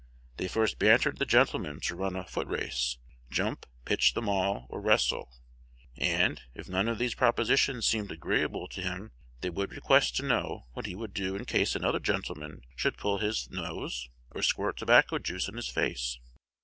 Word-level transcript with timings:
They 0.37 0.47
first 0.47 0.79
bantered 0.79 1.19
the 1.19 1.27
gentleman 1.27 1.79
to 1.81 1.95
run 1.95 2.15
a 2.15 2.25
foot 2.25 2.47
race, 2.47 2.97
jump, 3.29 3.67
pitch 3.85 4.15
the 4.15 4.21
mall, 4.23 4.65
or 4.71 4.81
wrestle; 4.81 5.29
and, 5.95 6.41
if 6.55 6.67
none 6.67 6.87
of 6.87 6.97
these 6.97 7.13
propositions 7.13 7.85
seemed 7.85 8.09
agreeable 8.11 8.67
to 8.69 8.81
him, 8.81 9.11
they 9.41 9.51
would 9.51 9.71
request 9.71 10.15
to 10.15 10.25
know 10.25 10.65
what 10.73 10.87
he 10.87 10.95
would 10.95 11.13
do 11.13 11.35
in 11.35 11.45
case 11.45 11.75
another 11.75 11.99
gentleman 11.99 12.61
should 12.75 12.97
pull 12.97 13.19
his 13.19 13.47
nose, 13.51 14.09
or 14.31 14.41
squirt 14.41 14.77
tobacco 14.77 15.19
juice 15.19 15.47
in 15.47 15.55
his 15.55 15.69
face. 15.69 16.17